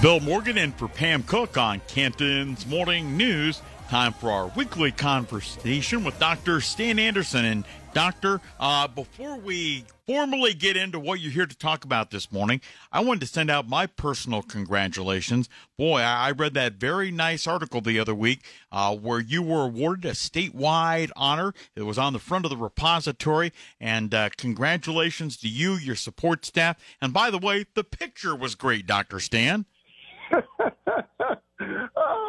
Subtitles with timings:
[0.00, 3.60] Bill Morgan in for Pam Cook on Canton's Morning News.
[3.90, 6.62] Time for our weekly conversation with Dr.
[6.62, 7.44] Stan Anderson.
[7.44, 12.32] And, Doctor, uh, before we formally get into what you're here to talk about this
[12.32, 15.50] morning, I wanted to send out my personal congratulations.
[15.76, 18.42] Boy, I, read that very nice article the other week
[18.72, 21.52] uh, where you were awarded a statewide honor.
[21.76, 23.52] It was on the front of the repository.
[23.78, 26.78] And uh, congratulations to you, your support staff.
[27.02, 29.20] And by the way, the picture was great, Dr.
[29.20, 29.66] Stan.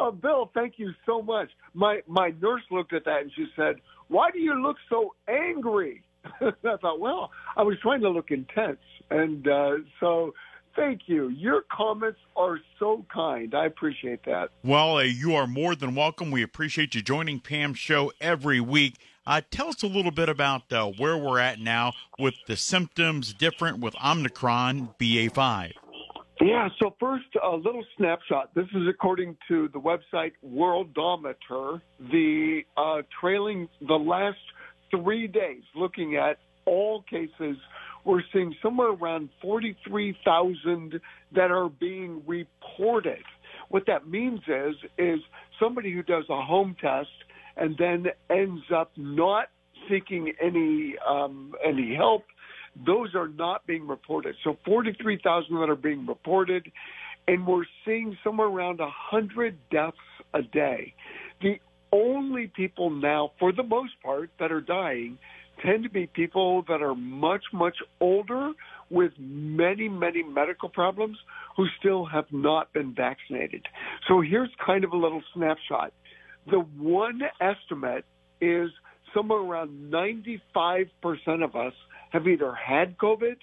[0.02, 1.48] Oh, Bill, thank you so much.
[1.74, 3.76] My my nurse looked at that and she said,
[4.08, 6.02] "Why do you look so angry?"
[6.40, 8.78] I thought, well, I was trying to look intense,
[9.10, 10.34] and uh, so
[10.76, 11.28] thank you.
[11.28, 13.54] Your comments are so kind.
[13.54, 14.50] I appreciate that.
[14.62, 16.30] Well, uh, you are more than welcome.
[16.30, 18.98] We appreciate you joining Pam's show every week.
[19.26, 23.32] Uh, tell us a little bit about uh, where we're at now with the symptoms
[23.32, 25.72] different with Omicron BA5.
[26.42, 28.52] Yeah, so first, a little snapshot.
[28.56, 34.38] This is according to the website Worldometer, the uh, trailing the last
[34.90, 37.56] three days, looking at all cases,
[38.04, 41.00] we're seeing somewhere around 43,000
[41.32, 43.22] that are being reported.
[43.68, 45.20] What that means is, is
[45.60, 47.08] somebody who does a home test
[47.56, 49.46] and then ends up not
[49.88, 52.24] seeking any um, any help
[52.86, 54.34] those are not being reported.
[54.44, 56.70] So 43,000 that are being reported,
[57.28, 59.96] and we're seeing somewhere around 100 deaths
[60.34, 60.94] a day.
[61.40, 61.58] The
[61.92, 65.18] only people now, for the most part, that are dying
[65.64, 68.52] tend to be people that are much, much older
[68.90, 71.18] with many, many medical problems
[71.56, 73.62] who still have not been vaccinated.
[74.08, 75.92] So here's kind of a little snapshot.
[76.50, 78.04] The one estimate
[78.40, 78.70] is
[79.14, 80.88] somewhere around 95%
[81.44, 81.74] of us
[82.12, 83.36] have either had COVID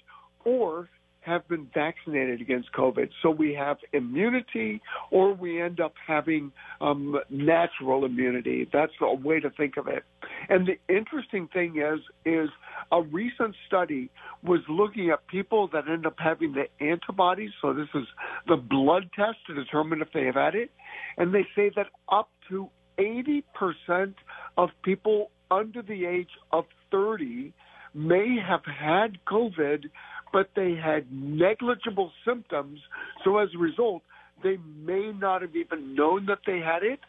[0.44, 0.88] or
[1.20, 3.10] have been vaccinated against COVID.
[3.22, 4.80] So we have immunity
[5.10, 6.50] or we end up having
[6.80, 8.66] um, natural immunity.
[8.72, 10.02] That's a way to think of it.
[10.48, 12.48] And the interesting thing is, is
[12.90, 14.10] a recent study
[14.42, 17.50] was looking at people that end up having the antibodies.
[17.60, 18.06] So this is
[18.48, 20.70] the blood test to determine if they have had it.
[21.18, 24.14] And they say that up to 80%
[24.56, 27.52] of people under the age of 30
[27.94, 29.84] may have had COVID,
[30.32, 32.80] but they had negligible symptoms.
[33.24, 34.02] So as a result,
[34.42, 37.00] they may not have even known that they had it,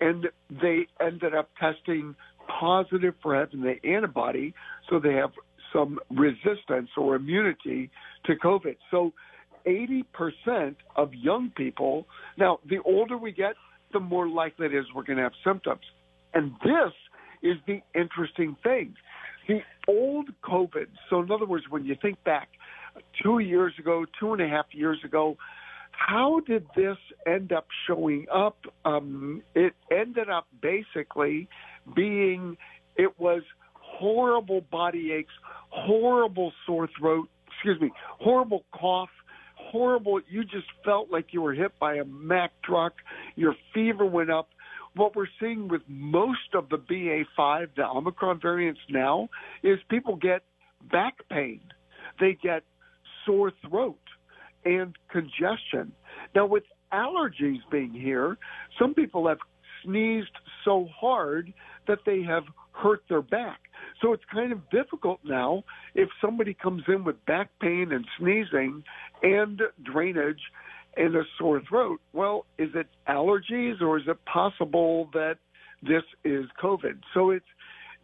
[0.00, 2.14] and they ended up testing
[2.60, 4.54] positive for having the antibody,
[4.88, 5.32] so they have
[5.72, 7.90] some resistance or immunity
[8.26, 8.76] to COVID.
[8.90, 9.12] So
[9.66, 12.06] 80% of young people,
[12.38, 13.54] now the older we get,
[13.92, 15.82] the more likely it is we're going to have symptoms.
[16.34, 16.92] And this
[17.42, 18.94] is the interesting thing.
[19.48, 22.48] The old COVID, so in other words, when you think back
[23.22, 25.36] two years ago, two and a half years ago,
[25.92, 26.96] how did this
[27.26, 28.58] end up showing up?
[28.84, 31.48] Um, it ended up basically
[31.94, 32.56] being,
[32.96, 33.42] it was
[33.72, 35.32] horrible body aches,
[35.70, 39.08] horrible sore throat, excuse me, horrible cough,
[39.56, 42.94] horrible, you just felt like you were hit by a Mack truck,
[43.36, 44.48] your fever went up,
[44.96, 49.28] what we're seeing with most of the BA5, the Omicron variants now,
[49.62, 50.42] is people get
[50.90, 51.60] back pain.
[52.18, 52.62] They get
[53.24, 53.98] sore throat
[54.64, 55.92] and congestion.
[56.34, 58.36] Now, with allergies being here,
[58.78, 59.38] some people have
[59.84, 60.30] sneezed
[60.64, 61.52] so hard
[61.86, 63.60] that they have hurt their back.
[64.02, 65.64] So it's kind of difficult now
[65.94, 68.82] if somebody comes in with back pain and sneezing
[69.22, 70.40] and drainage
[70.96, 72.00] and a sore throat.
[72.12, 75.38] Well, is it allergies or is it possible that
[75.82, 77.00] this is COVID?
[77.14, 77.44] So it's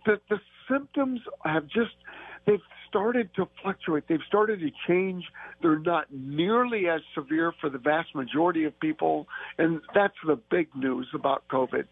[0.04, 1.94] the, the symptoms have just,
[2.46, 4.04] they've started to fluctuate.
[4.08, 5.24] They've started to change.
[5.62, 9.26] They're not nearly as severe for the vast majority of people.
[9.58, 11.84] And that's the big news about COVID.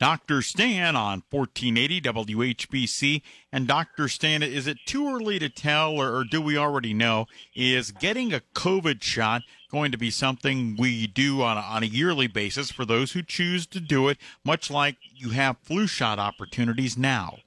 [0.00, 0.42] Dr.
[0.42, 3.22] Stan on 1480 WHBC.
[3.52, 4.08] And Dr.
[4.08, 8.32] Stan, is it too early to tell, or, or, do we already know, is getting
[8.32, 9.42] a COVID shot
[9.74, 13.22] going to be something we do on a, on a yearly basis for those who
[13.22, 17.38] choose to do it, much like you have flu shot opportunities now?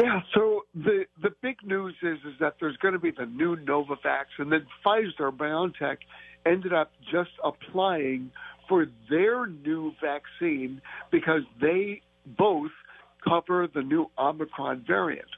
[0.00, 3.56] Yeah, so the the big news is is that there's going to be the new
[3.56, 5.96] Novavax, and then Pfizer BioNTech
[6.44, 8.30] ended up just applying
[8.68, 10.80] for their new vaccine
[11.10, 12.02] because they
[12.38, 12.70] both
[13.26, 15.28] cover the new Omicron variant.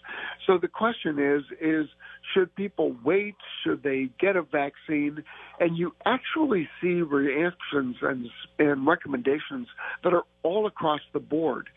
[0.46, 1.87] So the question is, is
[2.35, 3.37] should people wait?
[3.64, 5.23] Should they get a vaccine?
[5.61, 8.26] And you actually see reactions and,
[8.58, 9.69] and recommendations
[10.05, 11.69] that are all across the board.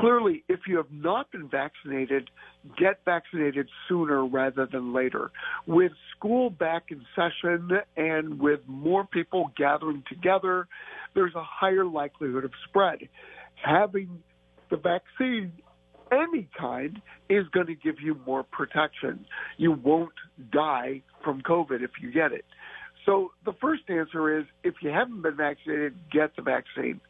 [0.00, 2.30] clearly, if you have not been vaccinated,
[2.78, 5.30] get vaccinated sooner rather than later.
[5.66, 10.66] With school back in session and with more people gathering together,
[11.14, 13.08] there's a higher likelihood of spread.
[13.64, 14.22] Having
[14.70, 15.52] the vaccine
[16.12, 19.26] any kind is going to give you more protection.
[19.56, 20.12] You won't
[20.52, 22.44] die from COVID if you get it.
[23.04, 27.00] So the first answer is if you haven't been vaccinated, get the vaccine.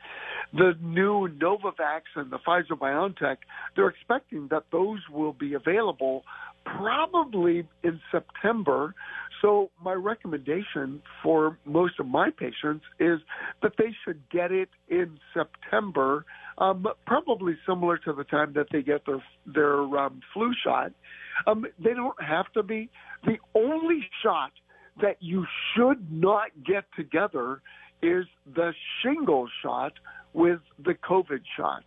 [0.53, 3.39] The new Novavax and the Pfizer BioNTech,
[3.75, 6.23] they're expecting that those will be available
[6.77, 8.95] probably in September.
[9.43, 13.21] So my recommendation for most of my patients is
[13.63, 16.25] that they should get it in September,
[16.59, 20.93] um, probably similar to the time that they get their their um, flu shot.
[21.47, 22.89] Um, they don't have to be.
[23.25, 24.53] The only shot
[25.01, 27.61] that you should not get together
[28.03, 28.25] is
[28.55, 28.73] the
[29.03, 29.93] shingle shot
[30.33, 31.83] with the COVID shot.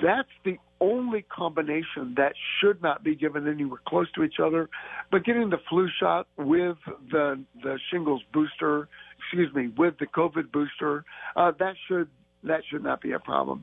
[0.00, 4.68] That's the only combination that should not be given anywhere close to each other.
[5.10, 6.78] But getting the flu shot with
[7.10, 11.04] the the shingles booster, excuse me, with the COVID booster,
[11.36, 12.08] uh, that should
[12.44, 13.62] that should not be a problem.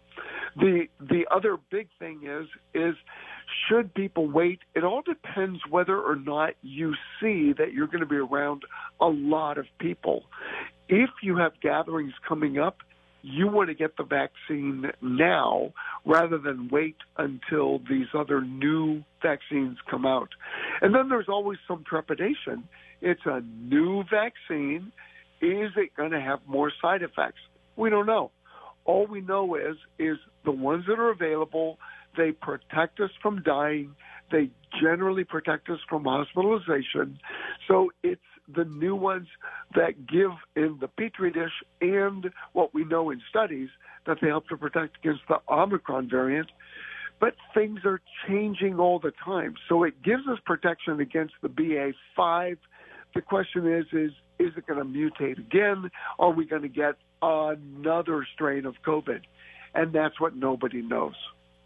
[0.56, 2.96] The the other big thing is is
[3.68, 4.60] should people wait?
[4.76, 8.64] It all depends whether or not you see that you're going to be around
[9.02, 10.24] a lot of people.
[10.88, 12.78] If you have gatherings coming up,
[13.22, 15.74] you want to get the vaccine now
[16.06, 20.30] rather than wait until these other new vaccines come out.
[20.82, 22.64] And then there's always some trepidation.
[23.02, 24.92] It's a new vaccine.
[25.42, 27.40] Is it going to have more side effects?
[27.76, 28.32] We don't know.
[28.86, 31.78] All we know is is the ones that are available,
[32.18, 33.96] they protect us from dying.
[34.32, 34.50] They
[34.82, 37.20] generally protect us from hospitalization.
[37.68, 38.22] So it's
[38.56, 39.28] the new ones
[39.76, 41.52] that give in the petri dish
[41.82, 43.70] and what we know in studies
[44.06, 46.52] that they help to protect against the Omicron variant.
[47.20, 49.56] But things are changing all the time.
[49.68, 52.58] So it gives us protection against the BA5.
[53.14, 55.92] The question is, is, is it going to mutate again?
[56.18, 59.22] Are we going to get another strain of COVID?
[59.76, 61.16] And that's what nobody knows.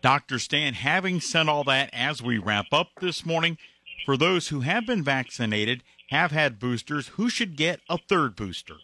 [0.01, 0.39] Dr.
[0.39, 3.57] Stan, having said all that, as we wrap up this morning,
[4.05, 5.81] for those who have been vaccinated,
[6.13, 8.75] have had boosters, who should get a third booster?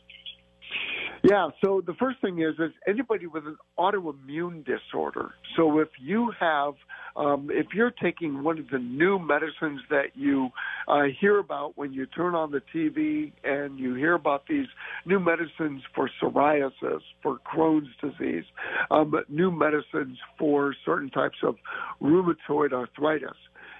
[1.23, 5.33] Yeah, so the first thing is is anybody with an autoimmune disorder.
[5.55, 6.73] So if you have,
[7.15, 10.49] um, if you're taking one of the new medicines that you
[10.87, 14.67] uh, hear about when you turn on the TV and you hear about these
[15.05, 18.45] new medicines for psoriasis, for Crohn's disease,
[18.89, 21.57] um, new medicines for certain types of
[22.01, 23.37] rheumatoid arthritis.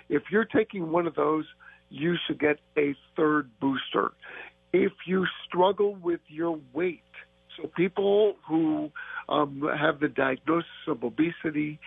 [0.10, 1.46] If you're taking one of those,
[1.89, 4.12] you should get a third booster.
[4.71, 7.03] If you struggle with your weight,
[7.57, 8.91] so people who
[9.27, 11.80] um, have the diagnosis of obesity,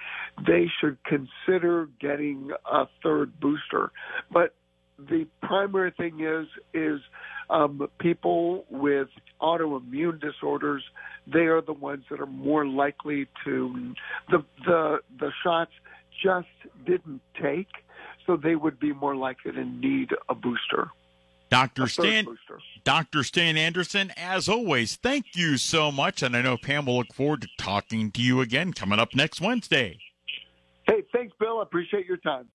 [0.47, 3.93] they should consider getting a third booster.
[4.31, 4.55] But
[4.99, 7.01] the primary thing is is
[7.51, 9.09] um, people with
[9.41, 10.83] autoimmune disorders.
[11.27, 13.95] They are the ones that are more likely to
[14.31, 15.73] the the the shots
[16.23, 16.49] just
[16.87, 17.69] didn't take,
[18.27, 20.91] so they would be more likely to need a booster.
[21.51, 21.87] Dr.
[21.87, 22.27] Stan,
[22.83, 23.23] Dr.
[23.23, 26.23] Stan Anderson, as always, thank you so much.
[26.23, 29.41] And I know Pam will look forward to talking to you again coming up next
[29.41, 29.99] Wednesday.
[30.87, 31.59] Hey, thanks, Bill.
[31.59, 32.49] I appreciate your time.